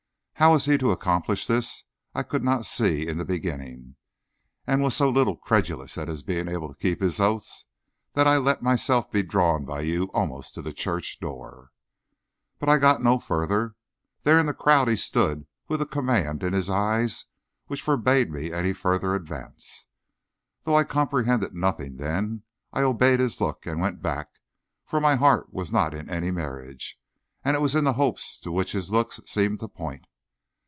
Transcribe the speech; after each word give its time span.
How 0.35 0.57
he 0.57 0.71
was 0.71 0.79
to 0.79 0.89
accomplish 0.89 1.45
this 1.45 1.83
I 2.15 2.23
could 2.23 2.41
not 2.43 2.65
see 2.65 3.07
in 3.07 3.19
the 3.19 3.23
beginning, 3.25 3.95
and 4.65 4.81
was 4.81 4.95
so 4.95 5.07
little 5.07 5.35
credulous 5.37 5.97
of 5.97 6.07
his 6.07 6.23
being 6.23 6.47
able 6.47 6.67
to 6.67 6.81
keep 6.81 6.99
his 6.99 7.19
oaths 7.19 7.65
that 8.13 8.25
I 8.25 8.37
let 8.37 8.63
myself 8.63 9.11
be 9.11 9.21
drawn 9.21 9.65
by 9.65 9.81
you 9.81 10.05
almost 10.15 10.55
to 10.55 10.63
the 10.63 10.73
church 10.73 11.19
door. 11.19 11.69
But 12.57 12.69
I 12.69 12.79
got 12.79 13.03
no 13.03 13.19
further. 13.19 13.75
There 14.23 14.39
in 14.39 14.47
the 14.47 14.53
crowd 14.55 14.87
he 14.87 14.95
stood 14.95 15.45
with 15.67 15.79
a 15.79 15.85
command 15.85 16.41
in 16.41 16.53
his 16.53 16.71
eyes 16.71 17.25
which 17.67 17.83
forbade 17.83 18.33
any 18.33 18.73
further 18.73 19.13
advance. 19.13 19.85
Though 20.63 20.73
I 20.75 20.85
comprehended 20.85 21.53
nothing 21.53 21.97
then, 21.97 22.41
I 22.73 22.81
obeyed 22.81 23.19
his 23.19 23.39
look 23.41 23.67
and 23.67 23.79
went 23.79 24.01
back, 24.01 24.29
for 24.87 24.99
my 24.99 25.17
heart 25.17 25.53
was 25.53 25.71
not 25.71 25.93
in 25.93 26.09
any 26.09 26.31
marriage, 26.31 26.99
and 27.45 27.55
it 27.55 27.59
was 27.59 27.75
in 27.75 27.83
the 27.83 27.93
hopes 27.93 28.39
to 28.39 28.51
which 28.51 28.71
his 28.71 28.89
looks 28.89 29.19
seemed 29.27 29.59
to 29.59 29.67
point. 29.67 30.07